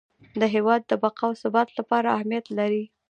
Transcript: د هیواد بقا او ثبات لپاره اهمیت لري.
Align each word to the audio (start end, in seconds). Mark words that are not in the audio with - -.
د 0.39 0.43
هیواد 0.53 0.81
بقا 1.03 1.25
او 1.29 1.33
ثبات 1.43 1.69
لپاره 1.79 2.07
اهمیت 2.15 2.45
لري. 2.57 2.83